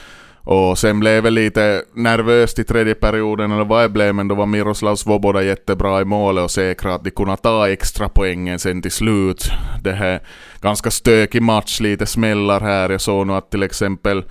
och 0.45 0.79
sen 0.79 1.01
blev 1.01 1.23
det 1.23 1.31
lite 1.31 1.83
nervöst 1.95 2.59
i 2.59 2.65
tredje 2.65 2.95
perioden, 2.95 3.53
eller 3.53 3.65
vad 3.65 3.85
det 3.85 3.89
blev, 3.89 4.15
men 4.15 4.29
då 4.29 4.35
var 4.35 4.47
Miroslav 4.47 4.97
Svoboda 4.97 5.43
jättebra 5.43 6.01
i 6.01 6.05
målet 6.05 6.45
och 6.45 6.51
säkra 6.51 6.95
att 6.95 7.05
de 7.05 7.11
kunde 7.11 7.37
ta 7.37 7.69
extra 7.69 8.09
poängen 8.09 8.59
sen 8.59 8.83
till 8.83 8.91
slut. 8.91 9.51
Det 9.83 9.93
här 9.93 10.21
ganska 10.61 10.91
stökig 10.91 11.43
match, 11.43 11.81
lite 11.81 12.07
smällar 12.07 12.61
här. 12.61 12.91
Jag 12.91 13.01
såg 13.01 13.27
nu 13.27 13.33
att 13.33 13.51
till 13.51 13.63
exempel 13.63 14.25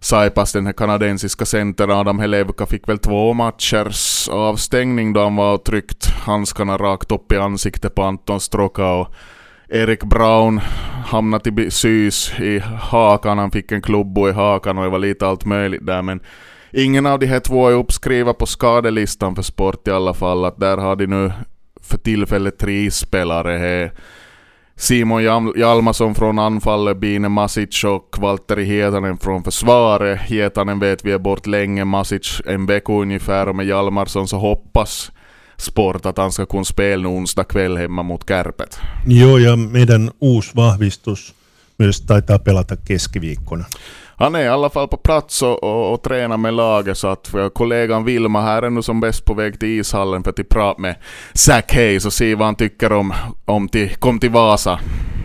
Saipas, 0.00 0.52
den 0.52 0.66
här 0.66 0.72
kanadensiska 0.72 1.44
centern 1.44 1.90
Adam 1.90 2.18
Helevka 2.18 2.66
fick 2.66 2.88
väl 2.88 2.98
två 2.98 3.32
matchers 3.32 4.28
avstängning 4.28 5.12
då 5.12 5.22
han 5.22 5.36
var 5.36 5.54
och 5.54 5.64
tryckt 5.64 6.06
handskarna 6.06 6.76
rakt 6.76 7.12
upp 7.12 7.32
i 7.32 7.36
ansiktet 7.36 7.94
på 7.94 8.02
Anton 8.02 8.40
Stroka 8.40 8.86
och 8.86 9.08
Erik 9.68 10.04
Brown 10.04 10.60
hamnade 11.06 11.62
i 11.62 11.70
sys 11.70 12.32
i 12.40 12.58
hakan, 12.80 13.38
han 13.38 13.50
fick 13.50 13.72
en 13.72 13.82
klubbo 13.82 14.28
i 14.28 14.32
hakan 14.32 14.78
och 14.78 14.84
det 14.84 14.90
var 14.90 14.98
lite 14.98 15.26
allt 15.26 15.44
möjligt 15.44 15.86
där 15.86 16.02
men 16.02 16.20
ingen 16.72 17.06
av 17.06 17.18
de 17.18 17.26
här 17.26 17.40
två 17.40 17.68
är 17.68 17.74
uppskriva 17.74 18.34
på 18.34 18.46
skadelistan 18.46 19.34
för 19.34 19.42
sport 19.42 19.88
i 19.88 19.90
alla 19.90 20.14
fall, 20.14 20.44
att 20.44 20.60
där 20.60 20.76
har 20.76 20.96
de 20.96 21.06
nu 21.06 21.32
för 21.82 21.98
tillfället 21.98 22.58
tre 22.58 22.90
spelare 22.90 23.58
här. 23.58 23.92
Simon 24.80 25.22
Jalmarsson 25.56 26.14
från 26.14 26.38
anfallet, 26.38 26.96
Bine 26.96 27.28
Masic 27.28 27.84
och 27.84 28.16
Valtteri 28.18 28.64
Hietanen 28.64 29.18
från 29.18 29.44
försvaret. 29.44 30.20
Hietanen 30.20 30.78
vet 30.78 31.04
vi 31.04 31.12
är 31.12 31.18
bort 31.18 31.46
länge, 31.46 31.84
Masic 31.84 32.40
en 32.46 32.66
vecka 32.66 32.92
ungefär 32.92 33.48
och 33.48 33.56
med 33.56 33.66
Jalmarsson 33.66 34.28
så 34.28 34.38
hoppas 34.38 35.12
sport 35.56 36.06
att 36.06 36.18
han 36.18 36.32
ska 36.32 36.46
kunna 36.46 36.64
spela 36.64 37.08
onsdag 37.08 37.44
kväll 37.44 37.76
hemma 37.76 38.02
mot 38.02 38.28
Kärpät. 38.28 38.78
Joo, 39.06 39.38
ja 39.38 39.56
meidän 39.56 40.10
uusi 40.20 40.50
vahvistus 40.56 41.34
myös 41.78 42.00
taitaa 42.00 42.38
pelata 42.38 42.76
keskiviikkona. 42.88 43.64
Han 44.20 44.34
är 44.34 44.40
i 44.40 44.48
alla 44.48 44.70
fall 44.70 44.88
på 44.88 44.96
plats 44.96 45.42
och, 45.42 45.62
och, 45.64 45.94
och 45.94 46.02
tränar 46.02 46.36
med 46.36 46.54
laget 46.54 46.98
så 46.98 47.08
att 47.08 47.34
kollegan 47.52 48.04
Vilma 48.04 48.42
här 48.42 48.62
är 48.62 48.70
nu 48.70 48.82
som 48.82 49.00
bäst 49.00 49.24
på 49.24 49.34
väg 49.34 49.60
till 49.60 49.80
ishallen 49.80 50.22
för 50.22 50.30
att 50.30 50.48
prata 50.48 50.80
med 50.80 50.96
Zack 51.34 51.72
Hayes 51.74 52.06
och 52.06 52.12
se 52.12 52.34
vad 52.34 52.46
han 52.46 52.54
tycker 52.54 52.92
om, 52.92 53.14
om 53.44 53.68
till, 53.68 53.96
kom 53.98 54.20
till 54.20 54.30
Vasa. 54.30 54.78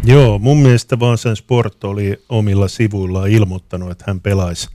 Joo, 0.03 0.39
mun 0.39 0.63
mielestä 0.63 0.99
Vaasan 0.99 1.35
Sport 1.35 1.83
oli 1.83 2.15
omilla 2.29 2.67
sivuillaan 2.67 3.29
ilmoittanut, 3.29 3.91
että 3.91 4.03
hän 4.07 4.19
pelaisi 4.19 4.69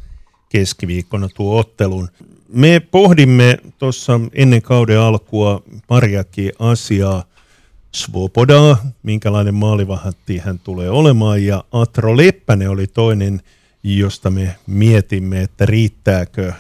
keskiviikkona 0.48 1.28
tuo 1.28 1.58
ottelun. 1.58 2.08
Me 2.48 2.80
pohdimme 2.90 3.58
tuossa 3.78 4.20
ennen 4.32 4.62
kauden 4.62 5.00
alkua 5.00 5.62
pariakin 5.88 6.52
asiaa. 6.58 7.24
Svobodaa, 7.92 8.76
minkälainen 9.02 9.54
maalivahatti 9.54 10.38
hän 10.38 10.58
tulee 10.58 10.90
olemaan, 10.90 11.44
ja 11.44 11.64
Atro 11.72 12.16
Leppänen 12.16 12.70
oli 12.70 12.86
toinen, 12.86 13.40
josta 13.82 14.30
me 14.30 14.56
mietimme, 14.66 15.42
että 15.42 15.66
riittääkö 15.66 16.52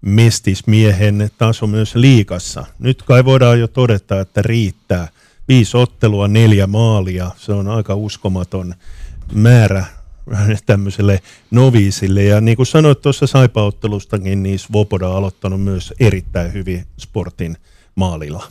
mestismiehen 0.00 1.30
taso 1.38 1.66
myös 1.66 1.94
liikassa. 1.94 2.66
Nyt 2.78 3.02
kai 3.02 3.24
voidaan 3.24 3.60
jo 3.60 3.68
todeta, 3.68 4.20
että 4.20 4.42
riittää. 4.42 5.08
Viisi 5.48 5.76
ottelua, 5.76 6.28
neljä 6.28 6.66
maalia, 6.66 7.30
se 7.36 7.52
on 7.52 7.68
aika 7.68 7.94
uskomaton 7.94 8.74
määrä 9.32 9.84
tämmöiselle 10.66 11.20
noviisille. 11.50 12.24
Ja 12.24 12.40
niin 12.40 12.56
kuin 12.56 12.66
sanoit 12.66 13.00
tuossa 13.00 13.26
saipauttelustakin, 13.26 14.42
niin 14.42 14.58
Svoboda 14.58 15.08
on 15.08 15.16
aloittanut 15.16 15.62
myös 15.62 15.94
erittäin 16.00 16.52
hyvin 16.52 16.86
sportin 16.98 17.56
maalilla. 17.94 18.48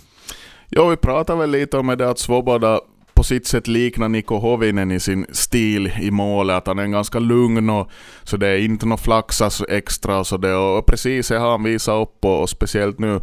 Jo, 0.76 0.90
vi 0.90 0.98
pratar 0.98 1.38
väl 1.38 1.52
lite 1.52 1.78
om 1.78 1.88
det 1.98 2.10
att 2.10 2.18
Svoboda 2.18 2.82
på 3.24 3.28
sitt 3.28 3.48
sätt 3.48 3.68
liknar 3.68 4.10
Niko 4.10 4.36
Hovinen 4.36 4.92
i 4.92 5.00
sin 5.00 5.26
stil 5.32 5.92
i 6.02 6.12
målet, 6.12 6.56
att 6.56 6.68
han 6.68 6.80
är 6.80 6.88
ganska 6.88 7.20
lugn 7.20 7.70
och 7.70 7.90
så 8.24 8.38
det 8.38 8.48
är 8.48 8.58
inte 8.58 8.86
något 8.86 9.02
flaxas 9.02 9.62
extra 9.70 10.20
och 10.20 10.28
så 10.28 10.38
det 10.38 10.56
och 10.56 10.86
precis 10.86 11.28
det 11.28 11.38
har 11.38 11.52
han 11.52 11.64
visat 11.64 12.02
upp 12.02 12.26
och, 12.26 12.42
och 12.42 12.50
speciellt 12.50 13.00
nu 13.00 13.20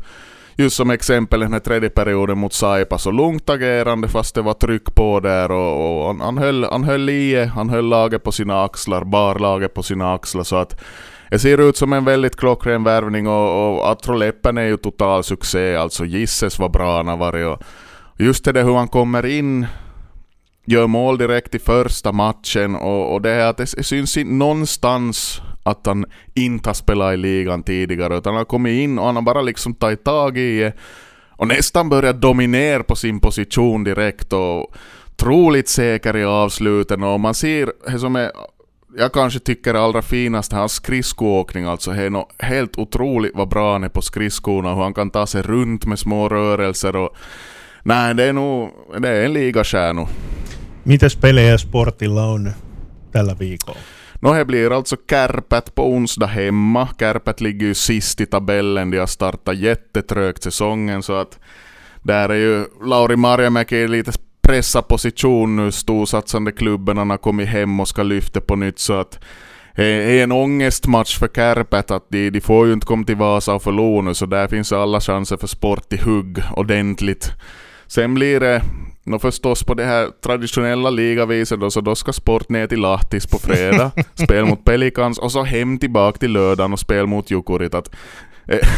just 0.57 0.77
som 0.77 0.91
exempel 0.91 1.41
den 1.41 1.53
här 1.53 1.61
tredje 1.61 1.91
perioden 1.91 2.39
mot 2.39 2.53
Saipa, 2.53 2.99
så 2.99 3.11
lugnt 3.11 3.51
agerande 3.51 4.09
fast 4.09 4.35
det 4.35 4.43
var 4.43 4.55
tryck 4.55 4.95
på 4.95 5.21
där 5.21 5.51
och, 5.51 6.09
och 6.09 6.15
han, 6.15 6.39
höll, 6.39 6.65
han 6.65 6.85
höll 6.85 7.09
i 7.09 7.45
han 7.45 7.71
höll 7.71 7.89
laget 7.89 8.23
på 8.23 8.33
sina 8.33 8.65
axlar, 8.65 9.05
bar 9.05 9.39
laget 9.39 9.75
på 9.75 9.83
sina 9.83 10.15
axlar 10.15 10.43
så 10.43 10.57
att 10.57 10.81
det 11.31 11.39
ser 11.39 11.69
ut 11.69 11.77
som 11.77 11.93
en 11.93 12.05
väldigt 12.05 12.37
klockren 12.37 12.85
värvning 12.85 13.27
och, 13.27 13.79
och 13.79 13.91
Atroleppen 13.91 14.59
är 14.59 14.67
ju 14.67 14.77
total 14.77 15.25
succé, 15.25 15.77
alltså 15.77 16.05
gisses 16.05 16.59
vad 16.59 16.71
bra 16.71 16.97
han 16.97 17.09
har 17.09 17.17
varit 17.17 17.47
och 17.47 17.63
just 18.19 18.45
det 18.45 18.53
där 18.53 18.65
hur 18.65 18.77
han 18.77 18.89
kommer 18.89 19.27
in 19.27 19.67
gör 20.71 20.87
mål 20.87 21.19
direkt 21.19 21.55
i 21.55 21.59
första 21.59 22.13
matchen 22.13 22.75
och, 22.75 23.13
och 23.15 23.23
det 23.23 23.31
är 23.31 23.47
att 23.47 23.57
det 23.57 23.67
syns 23.67 24.17
inte 24.17 24.33
någonstans 24.33 25.43
att 25.63 25.87
han 25.87 26.05
inte 26.35 26.69
har 26.69 26.75
spelat 26.75 27.15
i 27.15 27.17
ligan 27.17 27.63
tidigare 27.63 28.19
utan 28.19 28.35
han 28.35 28.39
har 28.39 28.45
kommit 28.45 28.83
in 28.83 28.99
och 28.99 29.07
han 29.07 29.15
har 29.15 29.23
bara 29.23 29.43
liksom 29.43 29.75
tagit 29.75 30.05
tag 30.05 30.39
i 30.39 30.61
det 30.61 30.73
och 31.31 31.49
nästan 31.49 31.89
börjat 31.89 32.21
dominera 32.21 32.83
på 32.83 32.97
sin 32.97 33.21
position 33.21 33.85
direkt 33.85 34.33
och 34.33 34.75
troligt 35.17 35.69
säker 35.69 36.17
i 36.17 36.25
avsluten 36.25 37.03
och 37.03 37.21
man 37.21 37.35
ser 37.35 37.73
det 37.87 37.99
som 37.99 38.17
är 38.17 38.31
jag 38.97 39.13
kanske 39.13 39.39
tycker 39.39 39.73
det 39.73 39.81
allra 39.81 40.03
finaste 40.03 40.57
hans 40.57 40.73
skridskoåkning 40.73 41.65
alltså. 41.65 41.91
Det 41.91 42.03
är 42.03 42.11
något 42.11 42.33
helt 42.39 42.79
otroligt 42.79 43.33
vad 43.35 43.49
bra 43.49 43.73
han 43.73 43.85
är 43.85 43.89
på 43.89 44.03
skridskorna, 44.03 44.75
hur 44.75 44.83
han 44.83 44.95
kan 44.95 45.11
ta 45.11 45.27
sig 45.27 45.43
runt 45.43 45.87
med 45.87 45.99
små 45.99 46.29
rörelser 46.29 46.97
och... 46.97 47.17
Nej, 47.83 48.15
det 48.15 48.25
är 48.25 48.33
nog... 48.33 48.71
Det 48.99 49.09
är 49.09 49.25
en 49.25 49.33
ligastjärna. 49.33 50.09
Mitäs 50.85 51.17
pelejä 51.17 51.59
sportilla 51.59 52.27
on 52.27 52.53
tällä 53.13 53.37
viikolla? 53.39 53.81
No 54.23 54.35
det 54.35 54.45
blir 54.45 54.73
alltså 54.73 54.97
Kärpät 55.11 55.75
på 55.75 55.95
onsdag 55.95 56.27
hemma. 56.27 56.89
Kärpät 56.99 57.41
ligger 57.41 57.67
ju 57.67 57.75
sist 57.75 58.21
i 58.21 58.27
tabellen. 58.27 58.91
De 58.91 58.99
har 58.99 59.07
startat 59.07 59.59
jättetrögt 59.59 60.43
säsongen 60.43 61.03
så 61.03 61.13
att 61.13 61.39
där 62.03 62.29
är 62.29 62.35
ju 62.35 62.65
Lauri 62.85 63.17
Marjamäki 63.17 63.77
i 63.77 63.89
lite 63.89 64.13
pressad 64.43 64.89
position 64.89 65.57
nu. 65.57 65.73
Storsatsande 65.73 66.53
klubben. 66.53 66.99
Han 66.99 67.11
har 67.11 67.17
kommit 67.17 67.49
hem 67.49 67.81
och 67.81 67.89
ska 67.89 68.03
lyfta 68.03 68.41
på 68.41 68.57
nytt 68.57 68.79
så 68.79 69.01
att 69.01 69.19
det 69.77 70.21
är 70.21 70.23
en 70.23 70.33
ångestmatch 70.33 71.19
för 71.19 71.29
Kärpät 71.29 71.91
att 71.91 72.07
de, 72.09 72.31
de 72.31 72.41
får 72.41 72.67
ju 72.67 72.73
inte 72.73 72.87
komma 72.87 73.05
till 73.05 73.17
Vasa 73.17 73.55
och 73.55 73.63
förlora 73.63 74.03
nu 74.03 74.15
så 74.15 74.27
där 74.27 74.49
finns 74.49 74.73
alla 74.73 75.01
chanser 75.01 75.37
för 75.37 75.47
sport 75.47 75.93
i 75.93 75.97
hugg 75.97 76.43
ordentligt. 76.57 77.33
Sen 77.91 78.15
blir 78.15 78.41
det 78.41 78.63
Nå 79.05 79.19
förstås 79.19 79.65
på 79.65 79.75
det 79.75 79.85
här 79.85 80.09
traditionella 80.25 80.91
ligaviset 80.91 81.61
då, 81.61 81.71
så 81.71 81.81
då 81.81 81.95
ska 81.95 82.13
Sport 82.13 82.49
ner 82.49 82.67
till 82.67 82.81
Lahtis 82.81 83.27
på 83.27 83.39
fredag, 83.39 83.91
spel 84.15 84.45
mot 84.45 84.65
Pelicans 84.65 85.19
och 85.19 85.33
så 85.33 85.43
hem 85.43 85.79
tillbaka 85.79 86.19
till 86.19 86.33
lördagen 86.33 86.73
och 86.73 86.79
spel 86.79 87.07
mot 87.07 87.31
Jukurit. 87.31 87.75
Att, 87.75 87.91
eh, 88.47 88.69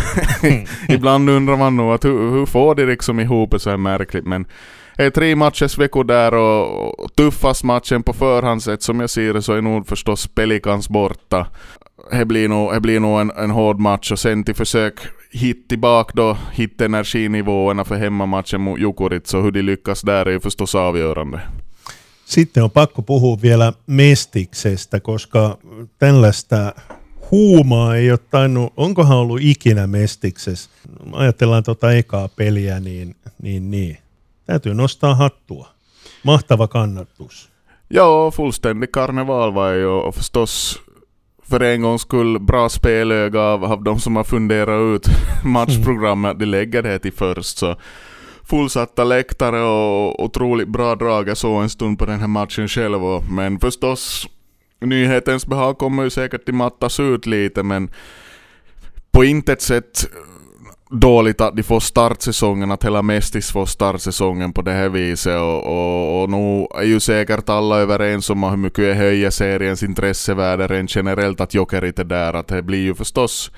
ibland 0.94 1.30
undrar 1.30 1.56
man 1.56 1.76
nog 1.76 1.92
att 1.92 2.04
hur, 2.04 2.30
hur 2.30 2.46
får 2.46 2.74
de 2.74 2.86
liksom 2.86 3.20
ihop 3.20 3.50
det 3.50 3.58
så 3.60 3.70
här 3.70 3.76
märkligt 3.76 4.26
men 4.26 4.46
är 4.96 5.10
tre 5.10 5.36
matchers 5.36 5.78
veckor 5.78 6.04
där 6.04 6.34
och, 6.34 7.00
och 7.00 7.14
tuffast 7.16 7.64
matchen 7.64 8.02
på 8.02 8.12
förhand 8.12 8.62
sett 8.62 8.82
som 8.82 9.00
jag 9.00 9.10
ser 9.10 9.34
det 9.34 9.42
så 9.42 9.52
är 9.52 9.62
nog 9.62 9.86
förstås 9.88 10.26
Pelicans 10.26 10.88
borta. 10.88 11.46
Det 12.10 12.24
blir 12.24 12.48
nog, 12.48 12.72
det 12.74 12.80
blir 12.80 13.00
nog 13.00 13.20
en, 13.20 13.30
en 13.30 13.50
hård 13.50 13.80
match 13.80 14.12
och 14.12 14.18
sen 14.18 14.44
till 14.44 14.54
försök 14.54 14.94
hit 15.34 15.68
tillbaka 15.68 16.12
då, 16.16 16.36
hitta 16.52 16.84
energinivåerna 16.84 17.84
för 17.84 17.96
hemmamatchen 17.96 18.60
mot 18.60 18.80
Jukurit, 18.80 19.26
så 19.26 19.40
hur 19.40 19.50
de 19.50 19.62
lyckas 19.62 20.02
där 20.02 20.26
är 20.26 20.30
ju 20.30 20.40
förstås 20.40 20.74
avgörande. 20.74 21.40
Sitten 22.24 22.62
on 22.62 22.70
pakko 22.70 23.02
puhua 23.02 23.36
vielä 23.42 23.72
Mestiksestä, 23.86 25.00
koska 25.00 25.58
tällaista 25.98 26.72
huumaa 27.30 27.96
ei 27.96 28.10
ole 28.10 28.18
tainnut, 28.30 28.72
onkohan 28.76 29.18
ollut 29.18 29.40
ikinä 29.42 29.86
Mestiksessä. 29.86 30.70
Ajatellaan 31.12 31.62
tuota 31.62 31.92
ekaa 31.92 32.28
peliä, 32.28 32.80
niin, 32.80 33.16
niin, 33.42 33.70
niin. 33.70 33.98
täytyy 34.46 34.74
nostaa 34.74 35.14
hattua. 35.14 35.68
Mahtava 36.22 36.68
kannatus. 36.68 37.52
Ja, 37.90 38.30
fullständig 38.30 38.90
karneval 38.90 39.54
var 39.54 39.72
ju 39.72 40.12
förstås 40.12 40.82
för 41.52 41.60
en 41.60 41.82
gångs 41.82 42.02
skull 42.02 42.38
bra 42.38 42.68
spelöga 42.68 43.40
av, 43.40 43.64
av 43.64 43.84
de 43.84 44.00
som 44.00 44.16
har 44.16 44.24
funderat 44.24 44.80
ut 44.80 45.06
matchprogrammet. 45.44 46.38
De 46.38 46.46
lägger 46.46 46.82
det 46.82 46.98
till 46.98 47.12
först 47.12 47.58
så 47.58 47.76
fullsatta 48.44 49.04
läktare 49.04 49.62
och 49.62 50.24
otroligt 50.24 50.68
bra 50.68 50.94
drag. 50.94 51.28
Jag 51.28 51.36
såg 51.36 51.62
en 51.62 51.70
stund 51.70 51.98
på 51.98 52.06
den 52.06 52.20
här 52.20 52.26
matchen 52.26 52.68
själv. 52.68 53.04
Och, 53.04 53.24
men 53.30 53.58
förstås, 53.58 54.28
nyhetens 54.80 55.46
behag 55.46 55.78
kommer 55.78 56.02
ju 56.02 56.10
säkert 56.10 56.48
att 56.48 56.54
mattas 56.54 57.00
ut 57.00 57.26
lite 57.26 57.62
men 57.62 57.90
på 59.10 59.24
intet 59.24 59.62
sätt 59.62 60.08
dåligt 60.92 61.40
att 61.40 61.56
de 61.56 61.62
får 61.62 61.80
startsäsongen, 61.80 62.70
att 62.70 62.84
hela 62.84 63.02
Mestis 63.02 63.52
får 63.52 63.66
startsäsongen 63.66 64.52
på 64.52 64.62
det 64.62 64.72
här 64.72 64.88
viset 64.88 65.40
och, 65.40 65.66
och, 65.66 66.22
och 66.22 66.30
nu 66.30 66.66
är 66.74 66.84
ju 66.84 67.00
säkert 67.00 67.48
alla 67.48 67.78
överens 67.78 68.30
om 68.30 68.42
hur 68.42 68.56
mycket 68.56 68.84
det 68.84 68.94
höjer 68.94 69.30
seriens 69.30 69.82
intressevärde 69.82 70.66
rent 70.66 70.96
generellt 70.96 71.40
att 71.40 71.54
Jokerit 71.54 71.98
är 71.98 72.04
där, 72.04 72.34
att 72.34 72.48
det 72.48 72.62
blir 72.62 72.82
ju 72.82 72.94
förstås 72.94 73.50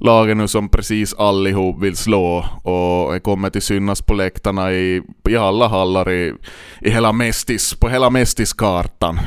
lagen 0.00 0.38
nu 0.38 0.48
som 0.48 0.68
precis 0.68 1.14
allihop 1.14 1.82
vill 1.82 1.96
slå 1.96 2.46
och 2.62 3.12
det 3.12 3.20
kommer 3.20 3.50
till 3.50 3.62
synas 3.62 4.02
på 4.02 4.14
läktarna 4.14 4.72
i, 4.72 5.02
i 5.28 5.36
alla 5.36 5.68
hallar 5.68 6.10
i, 6.10 6.34
i 6.80 6.90
hela 6.90 7.12
Mestis, 7.12 7.74
på 7.74 7.88
hela 7.88 8.10
Mestis-kartan. 8.10 9.18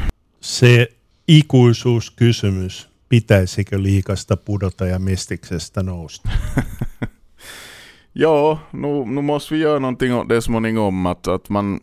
Se 0.41 0.87
ikuisuuskysymys, 1.27 2.87
pitäisikö 3.09 3.77
liikasta 3.77 4.37
pudota 4.37 4.85
ja 4.85 4.99
mestiksestä 4.99 5.83
nousta? 5.83 6.29
ja, 8.13 8.59
nu, 8.71 9.05
nu 9.05 9.21
måste 9.21 9.53
vi 9.53 9.59
göra 9.59 9.79
någonting 9.79 10.15
åt 10.15 10.29
det 10.29 10.41
småningom, 10.41 11.05
att, 11.05 11.27
att 11.27 11.49
man... 11.49 11.79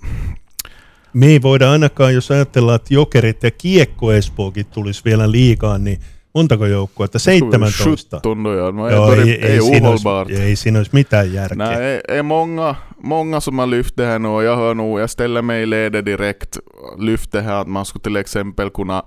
Me 1.12 1.26
ei 1.26 1.42
voida 1.42 1.70
ainakaan, 1.70 2.14
jos 2.14 2.30
ajatellaan, 2.30 2.76
että 2.76 2.94
Jokerit 2.94 3.42
ja 3.42 3.50
Kiekko 3.50 4.12
Espookin 4.12 4.66
tulisi 4.66 5.02
vielä 5.04 5.30
liigaan, 5.30 5.84
niin 5.84 5.98
montako 6.34 6.66
joukkuetta? 6.66 7.18
17? 7.18 8.20
ja. 8.56 8.72
No, 8.72 8.90
Joo, 8.90 9.12
ei, 9.12 9.20
ei, 9.20 9.42
ei, 9.42 9.62
siinä 9.62 9.88
olisi, 9.88 10.42
ei 10.42 10.56
siinä 10.56 10.78
olisi 10.78 10.90
mitään 10.94 11.32
järkeä. 11.32 11.56
Nej, 11.56 11.74
är, 11.74 12.00
är 12.08 12.22
många, 12.22 12.74
många 13.02 13.40
som 13.40 13.58
har 13.58 13.66
lyft 13.66 13.96
det 13.96 14.06
här 14.06 14.18
nu 14.18 14.28
och 14.28 14.44
jag 14.44 14.56
hör 14.56 14.74
nog, 14.74 15.00
jag 15.00 15.10
ställer 15.10 15.42
mig 15.42 15.62
i 15.62 15.66
ledet 15.66 16.04
direkt, 16.04 16.58
lyft 16.98 17.32
det 17.32 17.42
här 17.42 17.60
att 17.60 17.68
man 17.68 17.84
skulle 17.84 18.02
till 18.02 18.16
exempel 18.16 18.70
kunna 18.70 19.02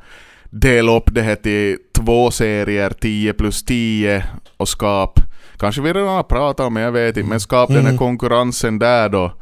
dela 0.52 0.92
upp 0.92 1.14
det 1.14 1.22
här 1.22 1.36
till 1.36 1.78
två 1.96 2.32
serier, 2.32 2.90
10 2.90 3.34
plus 3.34 3.64
10 3.64 4.24
och 4.58 4.70
skapa, 4.70 5.22
kanske 5.60 5.82
vi 5.82 5.94
redan 5.94 6.16
har 6.16 6.24
pratat 6.24 6.66
om, 6.66 6.76
jag 6.76 6.92
vet 6.92 7.18
inte, 7.18 7.30
men 7.30 7.40
skapa 7.40 7.74
mm. 7.74 7.76
den 7.76 7.86
här 7.86 7.92
mm. 7.92 7.98
konkurrensen 7.98 8.80
där 8.80 9.10
då. 9.10 9.34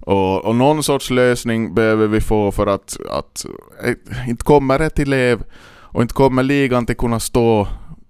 Och, 0.00 0.44
och 0.44 0.56
någon 0.56 0.82
sorts 0.82 1.10
lösning 1.10 1.74
behöver 1.74 2.06
vi 2.06 2.20
få 2.20 2.52
för 2.52 2.66
att, 2.66 2.96
att 3.10 3.44
inte 4.28 4.44
kommer 4.44 4.80
ett 4.80 4.98
elev 4.98 5.42
och 5.92 6.02
inte 6.02 6.14
kommer 6.14 6.42
ligan 6.42 6.86
till 6.86 6.96
kunna 6.96 7.20
stå 7.20 7.68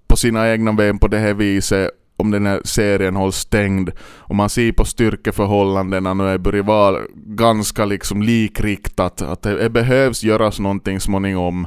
på 0.09 0.17
sina 0.17 0.53
egna 0.53 0.73
ben 0.73 0.99
på 0.99 1.09
det 1.09 1.19
här 1.19 1.35
viset 1.35 1.91
om 2.21 2.31
den 2.31 2.47
här 2.47 2.61
serien 2.65 3.17
hålls 3.17 3.37
stängd. 3.37 3.91
Och 4.01 4.35
man 4.35 4.49
ser 4.49 4.73
på 4.73 4.85
styrkeförhållandena 4.85 6.15
nu 6.15 6.29
är 6.29 6.39
börjar 6.39 6.63
vara 6.63 6.99
ganska 7.15 7.85
liksom 7.85 8.23
likriktat. 8.23 9.23
Att 9.23 9.43
det, 9.43 9.57
det 9.57 9.71
behövs 9.71 10.23
göras 10.23 10.59
någonting 10.59 11.01
småningom. 11.01 11.67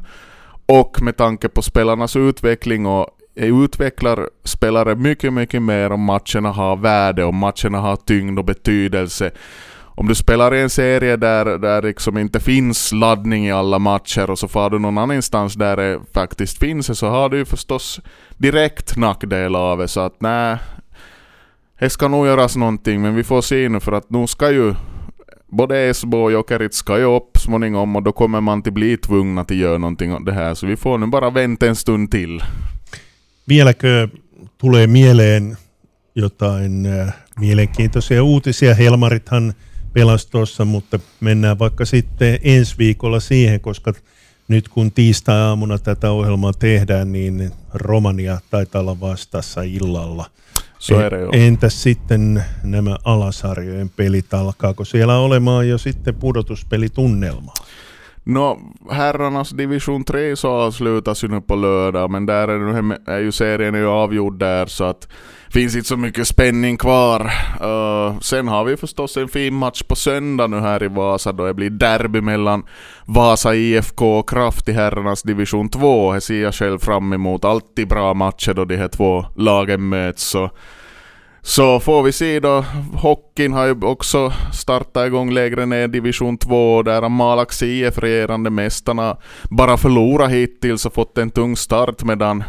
Och 0.66 1.02
med 1.02 1.18
tanke 1.18 1.50
på 1.50 1.62
spelarnas 1.62 2.16
utveckling 2.16 2.86
och 2.86 3.13
utvecklar 3.36 4.30
spelare 4.44 4.96
mycket, 4.96 5.34
mycket 5.34 5.62
mer 5.62 5.92
om 5.92 6.02
matcherna 6.02 6.52
har 6.52 6.76
värde, 6.76 7.26
och 7.26 7.34
matcherna 7.34 7.80
har 7.80 7.96
tyngd 7.96 8.40
och 8.40 8.46
betydelse. 8.46 9.32
Om 9.96 10.08
du 10.08 10.16
spelar 10.16 10.56
i 10.56 10.62
en 10.62 10.70
serie 10.70 11.16
där, 11.16 11.46
där 11.58 11.82
liksom 11.82 12.18
inte 12.18 12.40
finns 12.40 12.92
laddning 12.92 13.46
i 13.48 13.52
alla 13.52 13.80
matcher 13.80 14.30
och 14.30 14.40
så 14.40 14.48
far 14.48 14.70
du 14.70 14.80
någon 14.80 14.98
annanstans 14.98 15.54
där 15.54 15.78
det 15.78 16.00
faktiskt 16.14 16.60
finns 16.60 17.00
så 17.00 17.08
har 17.08 17.30
du 17.30 17.38
ju 17.38 17.46
förstås 17.46 18.02
direkt 18.38 18.98
nackdel 18.98 19.56
av 19.56 19.78
det. 19.78 19.88
Så 19.88 20.00
att 20.00 20.16
nej, 20.20 20.58
det 21.80 21.90
ska 21.90 22.08
nog 22.08 22.28
göras 22.28 22.56
någonting 22.56 23.02
men 23.02 23.16
vi 23.16 23.24
får 23.24 23.42
se 23.42 23.70
nu 23.70 23.80
för 23.80 23.92
att 23.92 24.10
nu 24.10 24.28
ska 24.28 24.52
ju 24.52 24.74
både 25.48 25.80
Esbo 25.80 26.18
och 26.18 26.32
Jokerit 26.32 26.74
ska 26.74 26.98
ju 26.98 27.04
upp 27.04 27.38
småningom 27.38 27.96
och 27.96 28.04
då 28.04 28.12
kommer 28.12 28.42
man 28.42 28.62
till 28.62 28.74
bli 28.74 28.98
tvungna 28.98 29.44
till 29.44 29.58
att 29.58 29.62
göra 29.62 29.78
någonting 29.78 30.14
av 30.14 30.24
det 30.24 30.34
här. 30.34 30.54
Så 30.54 30.68
vi 30.68 30.76
får 30.76 30.98
nu 30.98 31.08
bara 31.08 31.30
vänta 31.30 31.68
en 31.68 31.76
stund 31.76 32.12
till. 32.12 32.44
Vieläkö 33.48 34.08
tulee 34.58 34.88
mieleen 34.88 35.58
jotain 36.16 36.86
äh, 36.86 37.16
mielenkiintoisia 37.40 38.24
uutisia? 38.24 38.76
Helmarithan 38.76 39.54
pelasi 39.94 40.30
tuossa, 40.32 40.66
mutta 40.66 41.00
mennään 41.20 41.60
vaikka 41.60 41.86
sitten 41.86 42.40
ensi 42.44 42.76
viikolla 42.78 43.20
siihen, 43.20 43.60
koska 43.60 43.94
nyt 44.48 44.68
kun 44.68 44.92
tiistai-aamuna 44.92 45.80
tätä 45.80 46.12
ohjelmaa 46.12 46.54
tehdään, 46.54 47.12
niin 47.12 47.52
Romania 47.74 48.40
taitaa 48.50 48.82
olla 48.82 49.00
vastassa 49.00 49.62
illalla. 49.62 50.30
Entäs 51.32 51.84
sitten 51.84 52.44
nämä 52.64 52.98
alasarjojen 53.04 53.90
pelit, 53.90 54.34
alkaako 54.34 54.86
siellä 54.86 55.18
olemaan 55.18 55.70
jo 55.70 55.78
sitten 55.78 56.16
pudotuspelitunnelma? 56.16 57.54
No, 58.26 58.60
herrarnas 58.92 59.50
division 59.50 60.04
3 60.04 60.36
så 60.36 60.50
avslutas 60.50 61.24
ju 61.24 61.28
nu 61.28 61.42
på 61.42 61.56
lördag, 61.56 62.12
men 62.12 62.26
där 62.26 62.48
är, 62.48 63.10
är 63.10 63.20
ju 63.20 63.32
serien 63.32 63.76
ju 63.76 63.88
avgjord 63.88 64.40
där 64.40 64.66
så 64.66 64.84
att 64.84 65.08
finns 65.54 65.76
inte 65.76 65.88
så 65.88 65.98
mycket 65.98 66.28
spänning 66.28 66.78
kvar. 66.78 67.32
Uh, 67.64 68.20
sen 68.20 68.48
har 68.48 68.64
vi 68.64 68.78
förstås 68.78 69.18
en 69.18 69.28
fin 69.28 69.54
match 69.54 69.84
på 69.84 69.96
söndag 69.96 70.48
nu 70.48 70.60
här 70.60 70.84
i 70.84 70.88
Vasa 70.88 71.32
då 71.32 71.46
det 71.46 71.54
blir 71.54 71.70
derby 71.70 72.22
mellan 72.22 72.66
Vasa 73.06 73.56
IFK 73.56 74.20
och 74.20 74.30
Kraft 74.30 74.70
i 74.70 74.72
herrarnas 74.72 75.24
division 75.24 75.70
2. 75.70 76.14
Det 76.14 76.22
ser 76.22 76.42
jag 76.42 76.54
själv 76.54 76.80
fram 76.80 77.14
emot. 77.14 77.46
Alltid 77.46 77.88
bra 77.88 78.14
matcher 78.14 78.54
då 78.54 78.66
de 78.66 78.78
här 78.78 78.88
två 78.88 79.26
lagen 79.36 79.90
möts. 79.90 80.24
Så 80.24 80.50
så 81.46 81.80
får 81.80 82.04
vi 82.04 82.12
se 82.12 82.40
då. 82.40 82.66
Hockeyn 82.94 83.54
har 83.54 83.66
ju 83.66 83.76
också 83.82 84.34
startat 84.54 85.08
igång 85.08 85.32
lägre 85.32 85.66
ner 85.66 85.88
division 85.88 86.38
2 86.38 86.84
där 86.84 87.10
Malax 87.10 87.64
IF 87.64 87.98
regerande 87.98 88.50
mästarna 88.50 89.18
bara 89.50 89.78
förlorat 89.78 90.32
hittills 90.32 90.86
och 90.86 90.94
fått 90.94 91.18
en 91.18 91.32
tung 91.32 91.58
start 91.58 92.04
medan 92.04 92.42
eh, 92.42 92.48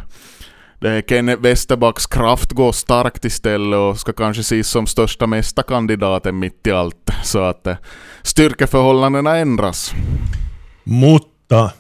det 0.81 1.09
Kenneth 1.09 1.43
Westerbacks 1.43 2.07
kraft 2.07 2.53
går 2.53 2.73
starkt 2.73 3.25
istället 3.25 3.79
och 3.79 3.99
ska 3.99 4.13
kanske 4.13 4.41
ses 4.41 4.69
som 4.69 4.87
största 4.87 5.27
mästarkandidaten 5.27 6.39
mitt 6.39 6.67
i 6.67 6.71
allt. 6.71 7.11
Så 7.25 7.43
att 7.43 7.67
eh, 7.67 7.77
styrkeförhållandena 8.23 9.37
ändras. 9.37 9.95
Mutta 10.85 11.71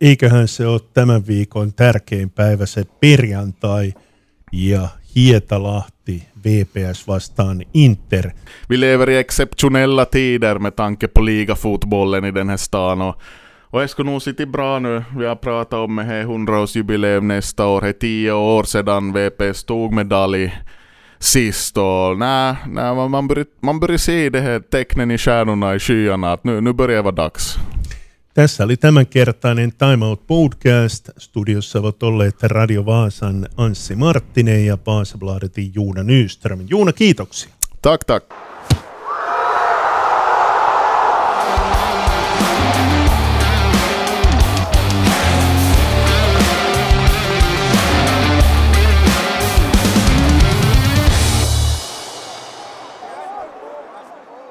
eiköhän 0.00 0.48
se 0.48 0.66
ole 0.66 0.80
tämän 0.94 1.26
viikon 1.26 1.72
tärkein 1.72 2.30
päivä 2.30 2.66
se 2.66 2.84
perjantai 3.00 3.92
ja 4.52 4.88
Hietalahti 5.16 6.28
VPS 6.44 7.06
vastaan 7.06 7.62
Inter. 7.72 8.32
Vi 8.68 8.76
lever 8.76 9.10
i 9.10 9.18
exceptionella 9.18 10.04
tider 10.04 10.58
med 10.58 10.76
tanke 10.76 11.08
på 11.08 11.22
ligafotbollen 11.22 12.24
i 12.24 12.30
den 12.30 12.48
här 12.48 12.56
stan 12.56 13.02
och 13.02 13.22
och 13.74 13.80
det 13.80 13.88
skulle 13.88 14.10
nog 14.10 14.22
sitta 14.22 14.46
bra 14.46 14.78
nu. 14.78 15.04
Vi 15.18 15.26
har 15.26 15.36
pratat 15.36 15.78
om 15.78 15.96
det 15.96 16.02
här 16.02 16.24
100-årsjubileum 16.24 17.20
nästa 17.20 17.66
år. 17.66 17.80
Det 17.80 17.88
är 17.88 17.92
tio 17.92 18.32
år 18.32 18.64
sedan 18.64 19.12
VPS 19.12 19.64
tog 19.64 19.92
medalj 19.92 20.52
sist 21.18 21.76
och 21.76 22.18
nej, 22.18 22.56
nej 22.66 22.94
man, 22.94 23.28
börjar, 23.28 23.46
man 23.60 23.80
börjar 23.80 23.98
se 23.98 24.30
det 24.30 24.40
här 24.40 24.60
tecknen 24.60 25.10
i 25.10 25.18
stjärnorna 25.18 25.74
i 25.74 25.78
skyarna 25.78 26.32
att 26.32 26.44
nu, 26.44 26.60
nu 26.60 26.72
börjar 26.72 26.96
det 26.96 27.02
vara 27.02 27.14
dags. 27.14 27.56
Tässä 28.34 28.64
oli 28.64 28.76
tämänkertainen 28.76 29.72
Time 29.72 30.06
Out 30.06 30.26
Podcast. 30.26 31.08
Studiossa 31.18 31.78
ovat 31.78 32.02
olleet 32.02 32.42
Radio 32.42 32.86
Vaasan 32.86 33.48
Anssi 33.56 33.96
Marttinen 33.96 34.66
ja 34.66 34.78
Vaasabladetin 34.86 35.72
Juuna 35.74 36.02
Nyström. 36.02 36.66
Juuna, 36.68 36.92
kiitoksia. 36.92 37.52
Tack, 37.82 38.04
tack. 38.04 38.53